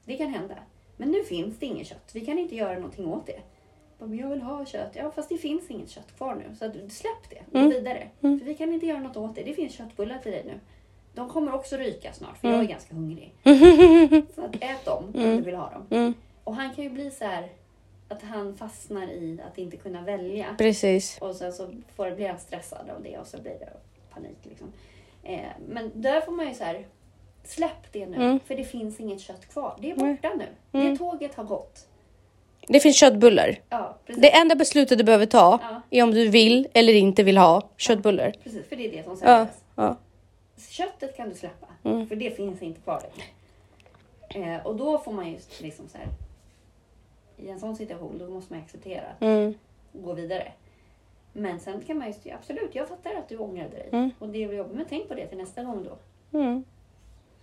[0.10, 0.56] Det kan hända.
[0.98, 2.12] Men nu finns det inget kött.
[2.14, 3.40] Vi kan inte göra någonting åt det.
[4.00, 4.92] Men jag vill ha kött.
[4.96, 6.56] Ja, fast det finns inget kött kvar nu.
[6.56, 7.42] Så släpp det.
[7.52, 7.70] Gå Mm.
[7.70, 8.08] vidare.
[8.22, 8.40] Mm.
[8.40, 9.44] För vi kan inte göra något åt det.
[9.44, 10.60] Det finns köttbullar till dig nu.
[11.14, 12.66] De kommer också ryka snart för jag Mm.
[12.68, 13.34] är ganska hungrig.
[14.36, 15.38] Så att ät dem om Mm.
[15.38, 15.86] du vill ha dem.
[15.90, 16.14] Mm.
[16.44, 17.50] Och han kan ju bli så här
[18.08, 20.56] att han fastnar i att inte kunna välja.
[20.58, 21.18] Precis.
[21.22, 23.70] Och sen så får, blir han stressad av det och så blir det
[24.14, 24.38] panik.
[24.44, 24.68] Liksom.
[25.24, 26.86] Eh, men där får man ju så här,
[27.44, 28.16] släpp det nu.
[28.16, 28.40] Mm.
[28.40, 29.76] För det finns inget kött kvar.
[29.82, 30.46] Det är borta nu.
[30.80, 30.92] Mm.
[30.92, 31.86] Det tåget har gått.
[32.68, 33.60] Det finns köttbullar.
[33.70, 33.98] Ja.
[34.06, 35.82] Det enda beslutet du behöver ta Ja.
[35.90, 38.34] är om du vill eller inte vill ha köttbullar.
[38.44, 39.50] precis, för det är det som serveras.
[39.76, 39.96] ja.
[40.70, 42.08] Köttet kan du släppa, Mm.
[42.08, 43.02] för det finns inte kvar
[44.32, 44.56] längre.
[44.56, 46.08] Eh, och då får man ju liksom så här,
[47.38, 49.54] i en sån situation, då måste man acceptera Mm.
[49.94, 50.52] gå vidare.
[51.34, 53.90] Men sen kan man ju, absolut, jag fattar att du ångrade dig.
[53.92, 54.12] Mm.
[54.20, 55.98] Och det är jobbigt, men tänk på det till nästa gång då.
[56.40, 56.64] Mm.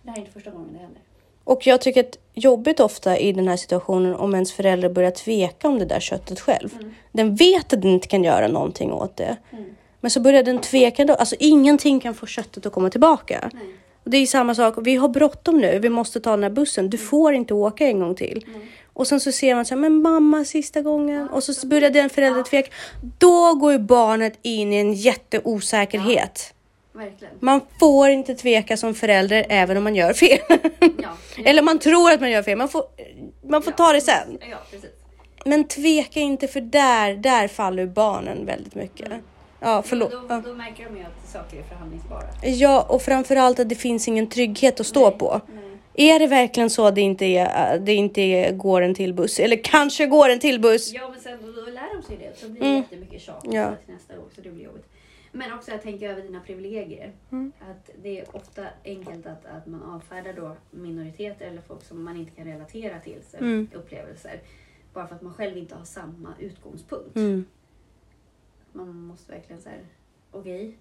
[0.01, 1.01] Det här är inte första gången det händer.
[1.43, 5.67] Och jag tycker att jobbigt ofta i den här situationen om ens förälder börjar tveka
[5.67, 6.69] om det där köttet själv.
[6.79, 6.93] Mm.
[7.11, 9.37] Den vet att den inte kan göra någonting åt det.
[9.51, 9.75] Mm.
[10.01, 11.13] Men så börjar den tveka då.
[11.13, 13.49] Alltså ingenting kan få köttet att komma tillbaka.
[13.53, 13.63] Nej.
[14.03, 14.75] Och det är samma sak.
[14.81, 15.79] Vi har bråttom nu.
[15.79, 16.89] Vi måste ta den här bussen.
[16.89, 18.45] Du får inte åka en gång till.
[18.47, 18.71] Nej.
[18.93, 21.29] Och sen så ser man så här, men mamma sista gången.
[21.29, 22.71] Och så börjar den föräldern tveka.
[23.17, 26.53] Då går ju barnet in i en jätteosäkerhet.
[26.97, 27.33] Verkligen.
[27.39, 30.39] Man får inte tveka som förälder även om man gör fel.
[30.79, 31.09] Ja.
[31.45, 32.57] Eller man tror att man gör fel.
[32.57, 32.83] Man får,
[33.49, 34.37] man får ta det sen.
[34.51, 34.57] Ja.
[35.45, 39.07] Men tveka inte för där, där faller barnen väldigt mycket.
[39.59, 40.11] Ja, förlåt.
[40.11, 40.41] Då, Ja.
[40.45, 42.23] då märker de ju att saker är förhandlingsbara.
[42.43, 45.19] Ja, och framförallt att det finns ingen trygghet att stå Nej.
[45.19, 45.41] på.
[45.47, 45.63] Nej.
[46.15, 49.39] Är det verkligen så att det inte, är, det inte går en till buss?
[49.39, 50.93] Eller kanske går en till buss?
[50.93, 52.39] Ja, men sen då, då lär de sig det.
[52.39, 52.81] Så blir det Mm.
[52.81, 53.69] jättemycket tjat Ja.
[53.87, 54.25] nästa gång.
[54.35, 54.85] Så det blir jobbigt.
[55.31, 57.11] Men också att tänka över dina privilegier.
[57.31, 57.51] Mm.
[57.59, 62.17] Att det är ofta enkelt att, att man avfärdar då minoriteter eller folk som man
[62.17, 63.67] inte kan relatera till sina Mm.
[63.73, 64.41] upplevelser.
[64.93, 67.15] Bara för att man själv inte har samma utgångspunkt.
[67.15, 67.45] Mm.
[68.73, 69.79] Man måste verkligen säga
[70.31, 70.77] okej.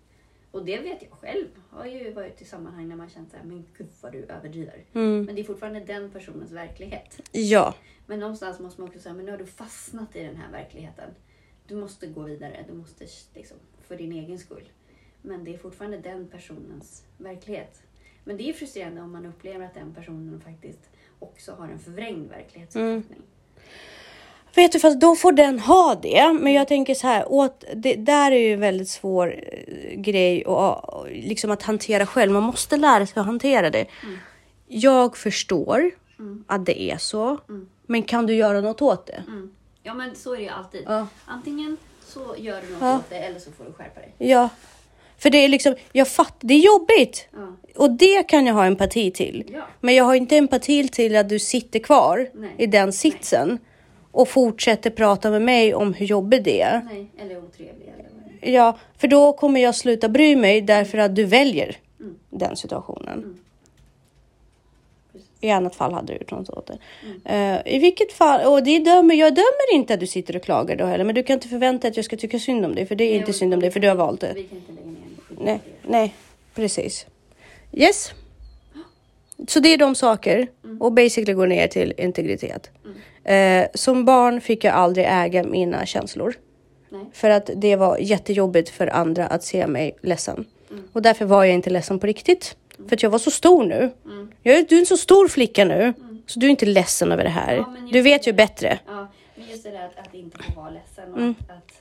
[0.51, 1.47] Och det vet jag själv.
[1.71, 4.85] Har ju varit i sammanhang när man känt så här, men gud vad du överdriver.
[4.93, 5.23] Mm.
[5.25, 7.21] Men det är fortfarande den personens verklighet.
[7.33, 7.75] Ja.
[8.07, 11.11] Men någonstans måste man också säga, men nu har du fastnat i den här verkligheten.
[11.67, 13.57] Du måste gå vidare, du måste liksom,
[13.89, 14.65] för din egen skull.
[15.23, 17.83] Men det är fortfarande den personens verklighet.
[18.25, 20.81] Men det är frustrerande om man upplever att den personen faktiskt
[21.19, 23.23] också har en förvrängd verklighetsuppfattning.
[24.55, 26.33] Vet du, fast då får den ha det.
[26.41, 30.47] Men jag tänker så här, åt, det där är ju en väldigt svår eh, grej
[30.47, 32.33] och, liksom att hantera själv.
[32.33, 33.87] Man måste lära sig att hantera det.
[34.67, 36.45] Jag förstår Mm.
[36.49, 37.69] att det är så, Mm.
[37.87, 39.23] men kan du göra något åt det?
[39.29, 39.55] Mm.
[39.83, 40.83] Ja men så är det ju alltid.
[40.87, 41.07] Ja.
[41.27, 42.97] Antingen så gör du något Ja.
[42.97, 44.13] åt det eller så får du skärpa dig.
[44.19, 44.49] Ja,
[45.19, 47.57] för det är liksom, jag fattar, det är jobbigt Ja.
[47.77, 49.45] och det kan jag ha empati till.
[49.53, 49.63] Ja.
[49.81, 52.51] Men jag har inte empati till att du sitter kvar Nej.
[52.59, 53.59] i den sitsen
[54.13, 56.83] och fortsätter prata med mig om hur jobbigt det är.
[56.93, 57.93] Nej, eller otrevlig
[58.41, 58.53] eller.
[58.55, 62.15] Ja, för då kommer jag sluta bry mig därför att du väljer Mm.
[62.31, 63.19] den situationen.
[63.19, 63.39] Mm.
[65.41, 66.79] I annat fall hade du gjort något åt det.
[67.25, 70.77] Eh, I vilket fall, och det dömer, jag dömer inte att du sitter och klagar
[70.77, 72.87] då heller, men du kan inte förvänta dig att jag ska tycka synd om dig,
[72.87, 74.33] för det är Nej, inte synd om dig, för du har valt det.
[74.35, 74.97] Vi kan inte lägga ner
[75.45, 76.15] Nej, nej,
[76.55, 77.07] precis.
[77.73, 78.13] Yes.
[79.49, 80.49] Så det är de saker
[80.81, 82.71] och basically går ner till integritet.
[83.25, 86.35] Eh, som barn fick jag aldrig äga mina känslor
[86.89, 87.05] Nej.
[87.13, 90.45] för att det var jättejobbigt för andra att se mig ledsen
[90.93, 92.57] och därför var jag inte ledsen på riktigt
[92.89, 93.91] för att jag var så stor nu.
[94.05, 94.33] Mm.
[94.43, 95.93] Jag du är en så stor flicka nu
[96.27, 97.55] så du är inte ledsen över det här.
[97.55, 98.79] Ja, du vet ju bättre.
[98.87, 101.35] Ja, men just det där att, att inte få vara ledsen och Mm.
[101.49, 101.73] att, att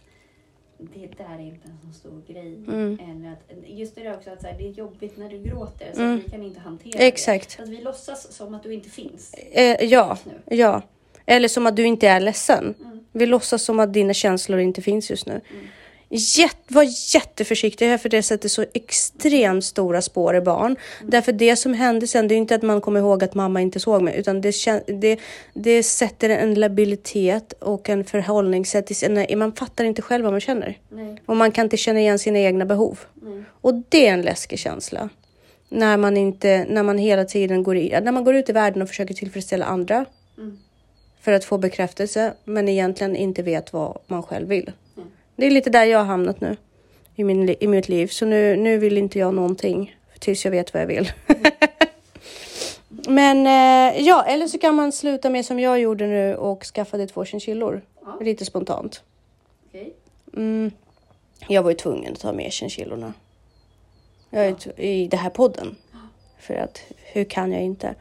[0.78, 2.56] det där är inte en så stor grej.
[2.68, 3.00] Mm.
[3.04, 6.02] Eller att, just det där också att här, det är jobbigt när du gråter så
[6.02, 6.22] Mm.
[6.26, 7.58] vi kan inte hantera Exakt.
[7.58, 7.64] det.
[7.64, 10.82] Att vi låtsas som att du inte finns Eh, ja, ja.
[11.26, 12.74] Eller som att du inte är ledsen.
[12.82, 13.06] Mm.
[13.12, 15.42] Vi låtsas som att dina känslor inte finns just nu.
[16.16, 20.76] Jätte, var jätteförsiktig här för det sätter så extremt stora spår i barn.
[21.04, 23.80] Därför det som hände sen, det är inte att man kommer ihåg att mamma inte
[23.80, 24.56] såg mig, utan det,
[24.88, 25.20] det,
[25.54, 28.92] det sätter en labilitet och en förhållningssätt.
[29.38, 30.78] Man fattar inte själv vad man känner.
[30.90, 33.00] Nej, Och man kan inte känna igen sina egna behov.
[33.14, 33.44] nej.
[33.62, 35.10] Och det är en läskig känsla.
[35.70, 38.82] När man inte, när man hela tiden går i, när man går ut i världen
[38.82, 40.06] och försöker tillfredsställa andra
[40.38, 40.58] Mm.
[41.22, 44.72] för att få bekräftelse, men egentligen inte vet vad man själv vill.
[45.36, 46.58] Det är lite där jag har hamnat nu
[47.16, 50.74] i, min, i mitt liv, så nu, nu vill inte jag någonting tills jag vet
[50.74, 51.12] vad jag vill.
[53.08, 56.98] men eh, ja, eller så kan man sluta med som jag gjorde nu och skaffa
[56.98, 57.82] dig två chinchillor.
[58.06, 59.04] Ja, Lite spontant.
[59.70, 59.94] okej.
[60.36, 60.72] Mm.
[61.48, 63.14] Jag var ju tvungen att ta med chinchillorna.
[64.32, 65.76] T- I den här podden.
[66.40, 66.82] För att
[67.14, 67.96] hur kan jag inte?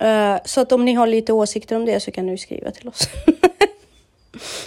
[0.00, 2.88] Eh, så att om ni har lite åsikter om det så kan ni skriva till
[2.88, 3.08] oss.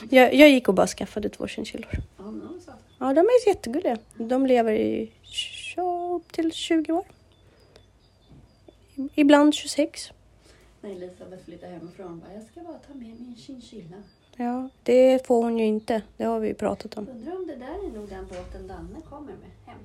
[0.10, 1.90] jag, jag gick och bara skaffade två chinchillor.
[2.18, 2.34] Ja.
[3.00, 3.98] Ja, de är jättegulliga.
[4.18, 5.12] De lever i
[6.16, 7.04] upp till 20 år.
[9.16, 10.12] Ibland 26.
[10.82, 13.98] När Elisabeth flyttar hemifrån bara, jag ska bara ta med min chinchilla.
[14.38, 16.02] Ja, det får hon ju inte.
[16.18, 17.08] Det har vi ju pratat om.
[17.10, 19.78] Undrar om det där är nog den båten Danne kommer med hem.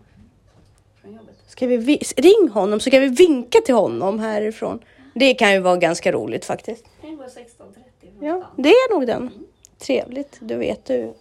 [1.02, 1.34] från jobbet.
[1.46, 4.78] Ska vi vi- ring honom så kan vi vinka till honom härifrån.
[5.14, 6.84] Det kan ju vara ganska roligt faktiskt.
[7.02, 8.62] Den går 16.30 från Ja, stan.
[8.62, 9.30] det är nog den.
[9.78, 10.36] Trevligt.
[10.40, 11.14] Du vet du.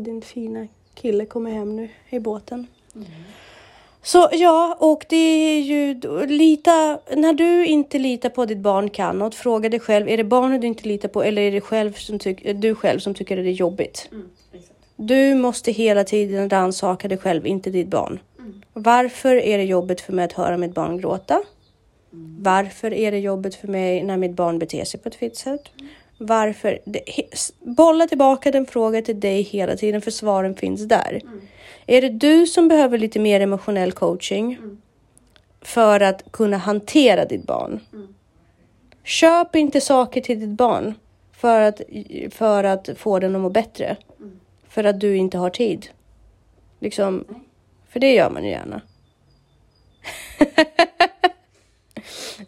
[0.00, 2.66] Din fina kille kommer hem nu i båten.
[2.94, 3.06] Mm.
[4.02, 6.98] Så ja, och det är ju lita.
[7.16, 10.08] När du inte litar på ditt barn kan något, fråga dig själv.
[10.08, 12.98] Är det barnet du inte litar på eller är det själv som tyck, du själv
[12.98, 14.08] som tycker att det är jobbigt?
[14.12, 14.28] Mm.
[14.96, 18.20] Du måste hela tiden rannsaka dig själv, inte ditt barn.
[18.38, 18.62] Mm.
[18.72, 21.42] Varför är det jobbigt för mig att höra mitt barn gråta?
[22.12, 22.36] Mm.
[22.40, 25.70] Varför är det jobbigt för mig när mitt barn beter sig på ett visst sätt?
[26.26, 26.78] Varför?
[26.84, 27.02] Det,
[27.60, 31.20] bolla tillbaka den frågan till dig hela tiden för svaren finns där.
[31.22, 31.40] Mm.
[31.86, 34.80] Är det du som behöver lite mer emotionell coaching Mm.
[35.60, 37.80] för att kunna hantera ditt barn?
[37.92, 38.14] Mm.
[39.04, 40.94] Köp inte saker till ditt barn
[41.32, 41.80] för att,
[42.30, 43.96] för att få den att må bättre.
[44.18, 44.40] Mm.
[44.68, 45.86] För att du inte har tid.
[46.80, 47.24] Liksom,
[47.88, 48.80] för det gör man ju gärna.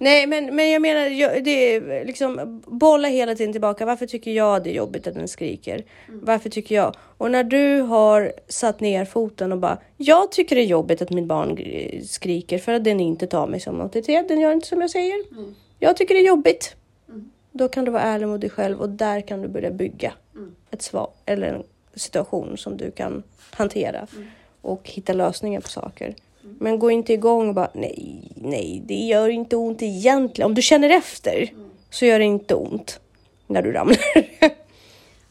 [0.01, 3.87] Nej, men, men jag menar, jag, det är liksom bolla hela tiden tillbaka.
[3.87, 5.85] Varför tycker jag det är jobbigt att den skriker?
[6.09, 6.95] Varför tycker jag?
[7.19, 11.11] Och när du har satt ner foten och bara, jag tycker det är jobbigt att
[11.11, 11.59] mitt barn
[12.07, 14.29] skriker för att den inte tar mig som auktoritet.
[14.29, 15.17] Den gör inte som jag säger.
[15.33, 15.55] Mm.
[15.79, 16.77] Jag tycker det är jobbigt.
[17.09, 17.31] Mm.
[17.53, 20.55] Då kan du vara ärlig mot dig själv och där kan du börja bygga Mm.
[20.71, 21.63] ett svar eller en
[21.95, 24.27] situation som du kan hantera Mm.
[24.61, 26.15] och hitta lösningar på saker.
[26.59, 30.47] Men gå inte igång och bara nej, nej, det gör inte ont egentligen.
[30.47, 31.71] Om du känner efter Mm.
[31.91, 33.01] så gör det inte ont
[33.47, 33.99] när du ramlar.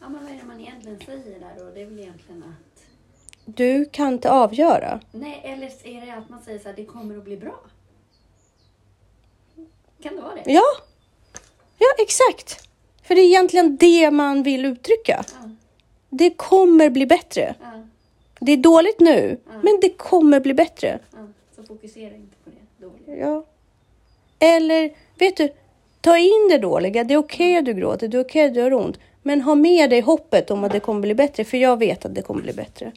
[0.00, 1.70] Ja, men vad är det man egentligen säger där då?
[1.74, 2.84] Det är väl egentligen att...
[3.44, 5.00] Du kan inte avgöra.
[5.12, 7.54] Nej, eller är det att man säger så här, det kommer att bli bra?
[10.02, 10.52] Kan det vara det?
[10.52, 10.62] Ja,
[11.78, 12.68] ja exakt.
[13.02, 15.24] För det är egentligen det man vill uttrycka.
[15.42, 15.50] Ja,
[16.10, 17.54] Det kommer bli bättre.
[17.60, 17.66] ja,
[18.44, 19.60] Det är dåligt nu, Mm.
[19.62, 20.98] men det kommer bli bättre.
[21.12, 21.18] ja.
[21.56, 23.26] Så fokusera inte på det dåliga.
[23.26, 23.44] Ja.
[24.38, 25.48] Eller, vet du,
[26.00, 27.04] ta in det dåliga.
[27.04, 28.98] Det är okej att du gråter, det är okej att du har ont.
[29.22, 32.14] Men ha med dig hoppet om att det kommer bli bättre, för jag vet att
[32.14, 32.92] det kommer bli bättre.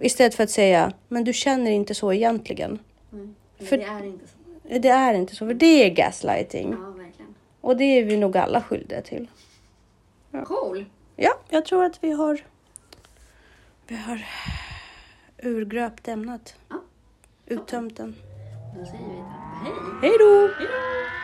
[0.00, 2.78] Istället för att säga, men du känner inte så egentligen.
[3.12, 3.34] Mm.
[3.58, 4.78] För- det är inte så.
[4.78, 6.70] Det är inte så, för det är gaslighting.
[6.80, 7.34] Ja, verkligen.
[7.60, 9.26] Och det är vi nog alla skyldiga till.
[10.44, 10.84] Cool!
[11.16, 12.40] Ja, jag tror att vi har,
[13.86, 14.24] vi har
[15.42, 16.54] urgröpt ämnet.
[16.68, 16.76] Ja.
[17.46, 18.14] Uttömt den.
[18.78, 20.10] Då säger vi tack och hej.
[20.10, 20.48] Hej då!
[20.58, 21.21] Hej då!